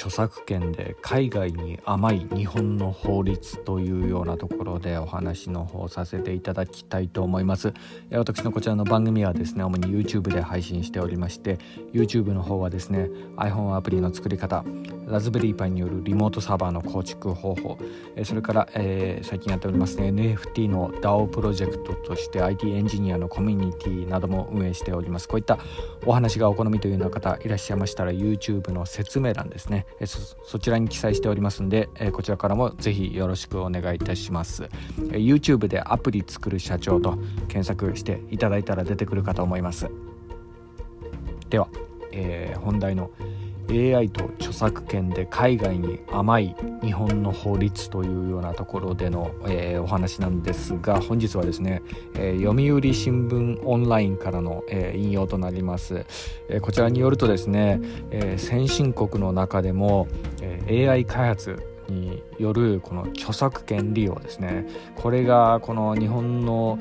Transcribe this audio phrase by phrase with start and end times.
[0.00, 7.74] 著作権で海外に甘い日本の法律というようなところでお話の方させていただきたいと思います。
[8.10, 11.58] 私のこちらの番組はですね主に YouTube で配信しておりまして
[11.92, 14.64] YouTube の方はですね iPhone アプリの作り方
[15.06, 17.78] ラズベリーパイによるリモートサーバーの構築方法
[18.24, 25.28] それから、えー、最近やっておりますね NFT の DAO プロジェクトとして IT エンジニアのコミュニティなども運営しております。
[25.28, 25.58] こういった
[26.06, 34.68] お話がお好みというような方いらっしゃいましたら YouTube の説明欄ですねそちらに記載しておりますんで、えこちらからもぜひよろしくお願いいたします、
[35.12, 39.90] え YouTube でアプリ作る社長と検索していただいたら出てくるかと思います。
[41.50, 41.68] では、
[42.12, 43.10] えー、本題の
[43.70, 51.82] AI と著作権で海外に甘い日本の法律というようなところでの、えー、お話なんですが本日はですね、
[52.14, 56.04] えー、読売新聞オンラインからの、えー、引用となります、
[56.48, 57.80] えこちらによるとですね、
[58.10, 60.08] え先進国の中でも、
[60.40, 64.66] え AI 開発によるこの著作権利用ですね。
[64.96, 66.78] これがこの日本の、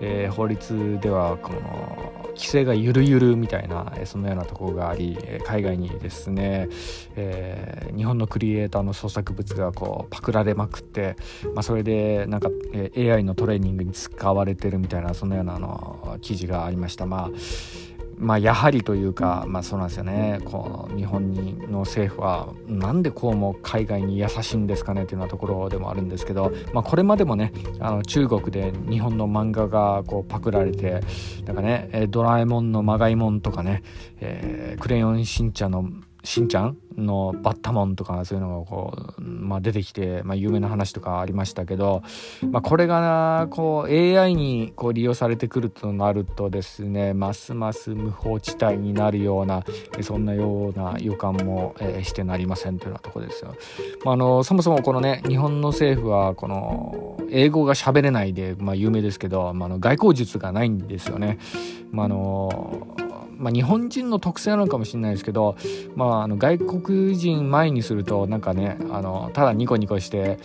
[0.00, 6.68] え、法律ではこの規制がゆるゆるみたいなそのようなところがあり海外にですね、
[7.16, 11.16] えー、日本のクリエイターの創作物がこうパクられまくって、
[11.54, 17.06] まあ、それでなんか、え、AI のトレーニングに使われてるみたいなそのようなあの記事がありました。
[17.06, 20.40] まあまあ、やはりというか、まあ、そうなんですよね。
[20.44, 31.00] こう日本にの政府はなんでこうも海外に優しいんですかねというようなところでもあるんですけど、まあ、これまでもねあの中国で日本の漫画がこうパクられて
[31.44, 33.82] なんかね「ドラえもんのまがいもん」とかね
[34.20, 35.88] 「えー、クレヨンしんちゃんの
[36.24, 42.02] しんちゃんのバッタモンとかそういうのがこう、まあ、出てきて、まあ、有名な話とかありましたけど、
[42.50, 49.64] まあ、これがこう AI にこう利用されてくるとなるとですねますます無法地帯になるような
[50.00, 53.54] そんなような予感も、えー、してなりませんというようなところですよ。
[54.04, 61.38] まあ、あのそもそもこのね日本の政府はこの英語が喋れないで、まあ、有名ですけど、まあ、の外交術がないんですよね。
[61.90, 62.86] まあ、あの
[63.38, 65.56] まあ、日本人の特性なのかもしれないですけど、
[65.94, 70.38] まあ、あの外国人前にするとなんかねあのただニコニコして、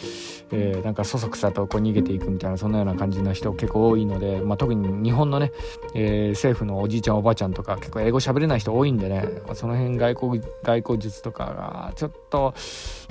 [0.51, 5.51] えー、なんかそそくさとこう逃げていくみたいなそんなような感じの人結構多いので、まあ、特に日本のね、
[5.95, 12.53] えー、政府のおじいちゃんおばあちゃんとか結構英語喋れない人多いんでね、まあ、その辺外国外交術とかがちょっと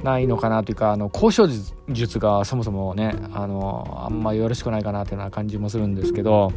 [0.04, 1.48] ないのかなというかあの交渉
[1.88, 6.52] 術がそもそもねあのあんまよろしくないかなというような感じもするんですけど。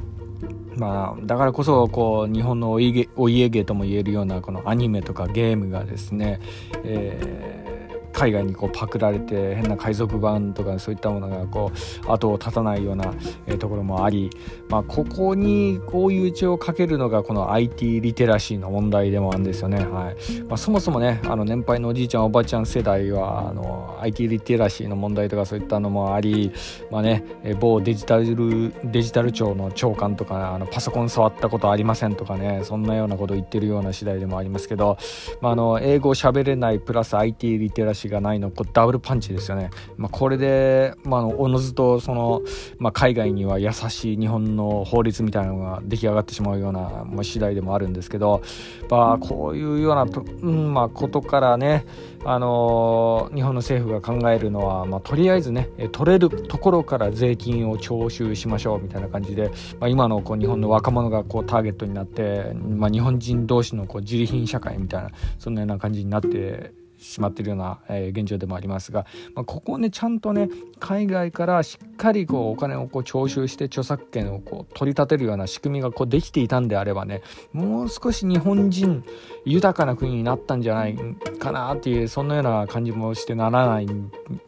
[0.76, 3.08] まあ、だからこそこう日本のお家
[3.50, 6.40] 芸とも言えるようなこのアニメとかゲームがですね、
[6.84, 7.75] えー
[8.16, 11.72] 海外にこうパクられて変な海賊版とかそういったものがこ
[12.08, 13.14] う後を絶たないような、
[13.46, 14.30] えところもあり、
[14.70, 20.42] まあ、ここにこういう血をかけるのがこの IT リテラシーの問題でもあるんですよね、はい。
[20.48, 26.52] まあ、そもそもねあの年配のおじいちゃんおばあちゃん世代はあの IT リテラシーの問題とかそういったのもあり、
[26.90, 34.98] まあね、え某デジタルデジタル庁の長官とかあのパソコン触ったことありませんとかねそんなようなことを言ってるような次第でもありますけど、
[35.42, 42.42] まあ、あの英語喋れないプラス IT リテラシーがないのこダブルパンチですよね、まあ、これで、まあ、おのずとその、
[42.78, 48.42] まあ、海外には優しい日本の法律みたいなのが出来上がってしまうような、まあ、次第でもあるんですけど、
[48.90, 51.86] まあ、こういうような、うんまあ、ことからね、
[52.26, 66.74] あのー、日本の政府が考えるのは、まあ、とりあえずね取れるところから税金を徴収しましょうみたいな感じで、まあ、今のこう日本の若者がこうターゲットになって、まあ、日本人同士のこう自利品社会みたいなそんなような感じになって
[67.06, 69.06] しまっているような、えー、現状でもありますが、
[69.36, 70.50] まあ、ここねちゃんとね
[70.80, 77.22] 海外からしっかりこうお金をこう徴収して著作権をこう取り立てるような仕組みがこうできていたんであればね
[77.54, 79.04] もう少し日本人
[79.46, 80.98] 豊かな国になったんじゃない
[81.40, 83.88] かなっていうそんなような感じもしてならない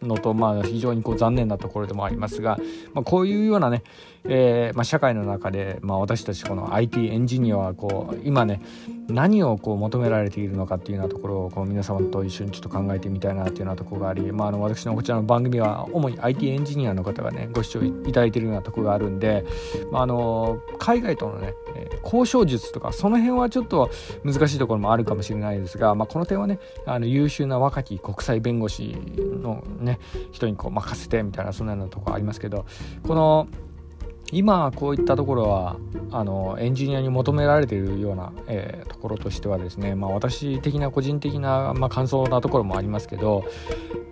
[0.01, 2.57] のと、まあ、非常にこう残念なところでもありますが、
[2.93, 3.83] まあ、こういうようなね
[4.27, 8.61] えー、まあ、社会の中で、まあ、私たちこの IT エンジニアはこう今ね
[9.07, 19.45] 何をこう求められているのかっていうようなところをこう皆様と一緒にちょっと考えてみたいなっていうようなところがあり、まあ、あの私のこちらの番組は主に IT エンジニアの方がねご視聴いただいているようなところがあるんで、
[19.91, 21.53] まあ、あの海外とのね
[22.03, 23.89] 交渉術とかその辺はちょっと
[24.23, 28.97] 難しいところもあるかもしれないですが、まあ、この点はねあの優秀な若き国際弁護士
[29.41, 29.99] のね
[30.31, 32.65] 人にこう任せてみたいなそんなようなところありますけど
[33.03, 33.47] この
[34.31, 35.77] 今こういったところは
[36.11, 43.45] あのエンジニアに求められているような、えー、ところとしてはですね、まあ、私的な個人的な、まあ、感想なところもありますけど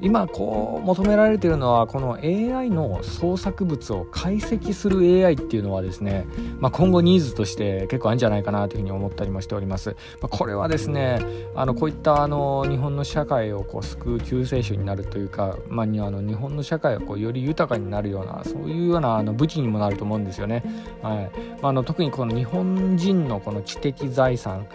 [0.02, 6.26] 今こう求められているのはこの AI の創作物を解析する AI っていうのはですね、
[6.60, 9.96] まあ、今後ニーズとして結構あるんじゃないかなというふうに思ったりもしております。
[10.22, 11.20] まあ、これはですね
[11.56, 20.64] あのこういったあの日本の社会をこう救う救世主になるというか、まあ、あの日本の社会をこうより豊かになるようなそういうようなあの武器にもなると思うんですよね。
[21.02, 21.32] はい
[21.62, 24.66] まあ、あの特にこの日本人のこの知的財産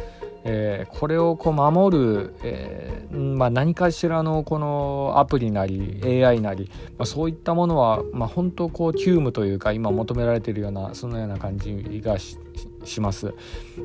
[0.44, 13.34] えー、これをこう守る、えー、まあ、何かしらのこのアプリなり AI なり、まあ、そういったものは、まあ、本当こう急務というか今求められているようなそのような感じがします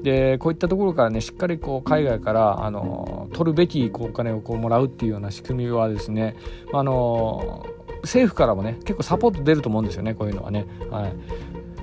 [0.03, 6.35] でこういったところからねしっかりこう海外からあの取るべきこうお金をこうもらうっていうような仕組みはですね
[6.73, 7.65] あの
[8.05, 10.65] 政府からもね結構サポート出ると思うんですよねこういうのはね。
[10.89, 11.13] はい。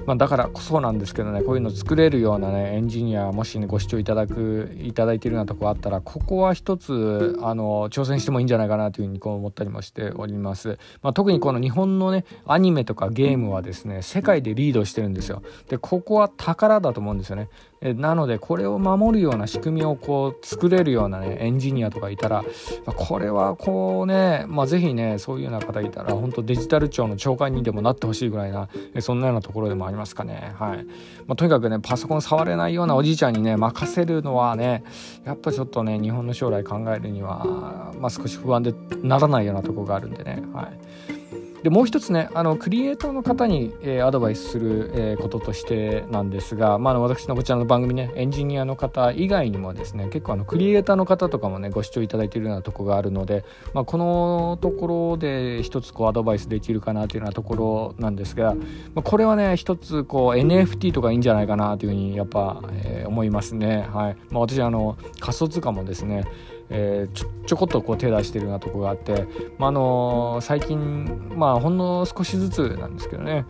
[0.06, 15.42] まあ、だからこそなんですけどねこういうの作れるようなねエンジニアもしねご視聴いただくいただいているようなとこあったらここは一つあの挑戦してもいいんじゃないかなというふうにこう思ったりもしております、まあ、特にこの日本のねアニメとかゲームはですね世界でリードしてるんですよ。
[15.68, 17.48] でここは宝だと思うんですよね。
[17.96, 22.44] なのでこれを守るような仕組みをこう作れるようなねエンジニアとかいたら、
[22.86, 28.68] ま、これはこうね、まあ、ぜひねそういうような方いたら本当デジタル庁の長官にでもなってほしいぐらいな
[29.00, 30.52] そんなようなところでもありますかね。
[30.58, 30.84] はい、
[31.26, 34.84] まあ、とにかくねパソコン触れないようなおじいちゃんにね任せるのはね
[35.24, 40.42] やっぱちょっとね日本の将来考えるには、まあ、少し不安でならないようなとこがあるんでね。
[40.52, 41.21] はい。
[41.62, 53.44] でもう一つねあのクリエイターの方に、えー、アドバイスする、えー、こととしてなんですが、まあの、私のこちらの番組ねエンジニアの方以外にもですね結構あのクリエイターの方とかもねご視聴いただいているようなとこがあるので、
[53.74, 63.88] まあ、このところで一つこうアドバイスできるかなというようなところなんですが、まあ、これはね一つこう NFT とかいいんじゃないかなというふうにやっぱ、えー、思いますね。
[63.92, 66.24] はいまあ、私あの仮想通貨もですね
[66.72, 69.26] えー、ちょちょこっとこう手出してるようなとこがあって、
[69.58, 73.44] まあ、の最近、まあ、ほんの少しずつなんですけどね。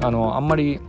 [0.00, 0.80] あのあんまり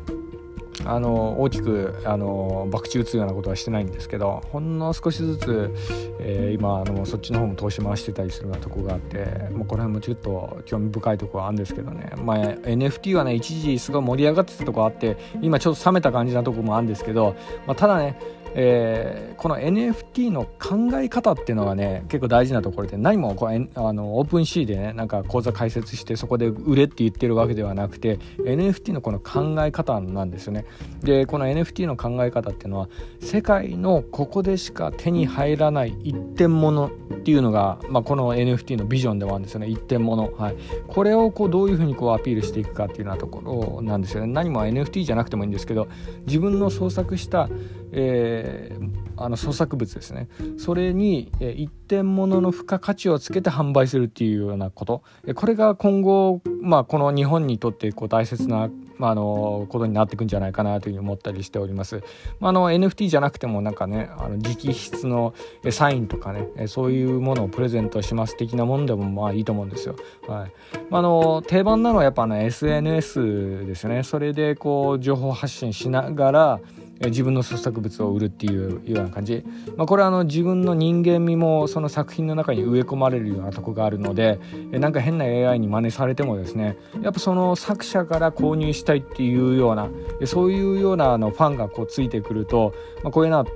[0.83, 5.73] あの大きくあの博打打つようなことはしてないんですけどほんの少しずつ、
[6.19, 17.35] えー、今あのそっちの方も投資回してたりするようなとこがあってもうこの辺もちょっと興味深いところあるんですけどね、まあ、NFT はね一時すごい盛り上がってたとこあって今ちょっと冷めた感じなとこもあるんですけど、
[17.65, 18.19] まあ、ただね
[18.57, 30.65] えー、この NFT の考え方っていうのがね結構大事なところで何もこうあのオープンシーでねなんか講座開設してそこで売れって言ってるわけではなくて NFT のこの考え方なんですよね。
[31.01, 39.67] でこの NFT の考え方っていうのは世界のここでしか手に入らない一点物っていうのが、まあ、この NFT のビジョンでもあるんですよね。
[39.67, 40.55] 一点物、はい、
[40.87, 44.31] これをこうどういうふうにこうアピールしていくかっていうようなところなんですよね。
[44.31, 45.87] 何も NFT じゃなくてもいいんですけど
[46.25, 47.49] 自分の創作した
[47.97, 50.27] えー、あの創作物ですね
[50.57, 55.03] それに、一点物の付加価値をつけて販売するっていうようなこと
[55.35, 62.01] これが今後、まあ、この日本にとってこう大切なまあ、あのことになっていくんじゃないかなというふうに思ったりしております。
[62.39, 65.33] まあ、あの NFT じゃなくてもなんかねあの直筆の
[65.69, 69.95] サインとかねそういうものをプレゼントします的なものでもまあいいと思うんですよ。
[70.27, 70.51] はい
[70.89, 76.59] まあ、あの定番なのはやっぱあの SNS ですよねそれでこう情報発信しながら
[77.01, 79.43] 自分の創作物を売るっていうような感じ、
[79.75, 84.39] まあ、これはあの自分の人間味もその作品の中に植え込まれるようなとこがあるので
[84.71, 89.89] なんか変な AI に真似されてもですねやっぱその作者から購入したいっていうような
[90.25, 92.73] そういうようなあのファンがこうついてくると、
[93.03, 93.49] まあ、こういうような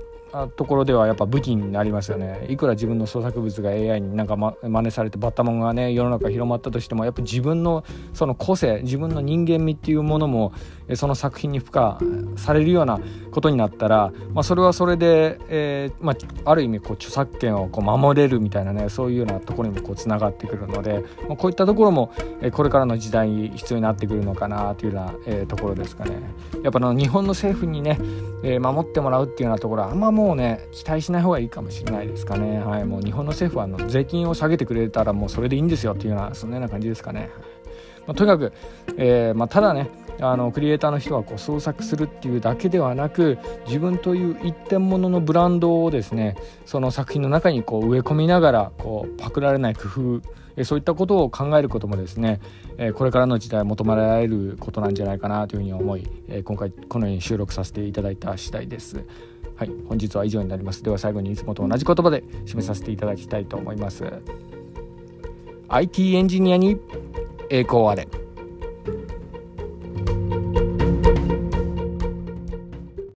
[0.56, 7.84] ところではやっぱ武器になりますよねいくら自分の創作物が AI になんか、ま、真似されてバッタモンがね世の中広まったとしてもやっぱ自分の
[8.14, 10.52] その個性自分の人間味っていうものも
[10.94, 11.98] その作品に付加
[12.36, 12.98] されるような
[13.30, 22.12] ことになったら、まあ、それはそれで、えーまあ、ある意味こう著作権をこう守れるみたいなねそういうようなところにもつながってくるので、まあ、こういったところも、
[22.52, 26.20] これからの時代に必要になってくるのかなというような、えー、ところですかね。
[26.62, 27.98] やっぱの日本の政府にね、
[28.42, 32.58] えー、守ってもらうっていうようなところはあんまもうね期待しない方がいいかもしれないですかね。
[32.58, 37.30] はい、もう日本の政府はあの税金を下げてくれたらもうそれでいいんですよっていうようなそんなような感じですかね。
[38.06, 38.52] まあ、とにかく、
[38.98, 39.88] えーまあ、ただね
[40.20, 46.36] あのクリエイターの人がこう創作するっていうだけではなく自分という一点物のブランドをですね
[46.66, 49.88] その作品の中にこう植え込みながらこうパクられない工
[50.20, 52.40] 夫えそういったことを考えることもですね、
[52.78, 59.04] えこれからの時代求められることなんじゃないかなというふうに思い、え今回このように収録させていただいた次第です。
[59.60, 60.82] はい、本日は以上になります。
[60.82, 64.10] では最後にいつもと同じ言葉で締めさせていただきたいと思います。
[65.68, 66.80] IT エンジニアに
[67.50, 68.08] 栄光あれ。